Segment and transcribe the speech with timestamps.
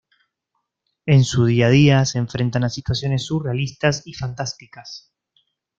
[1.05, 5.13] En su día a día, se enfrentan a situaciones surrealistas y fantásticas.